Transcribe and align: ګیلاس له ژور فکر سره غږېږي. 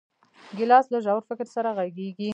ګیلاس 0.57 0.85
له 0.93 0.99
ژور 1.05 1.23
فکر 1.29 1.47
سره 1.55 1.69
غږېږي. 1.77 2.29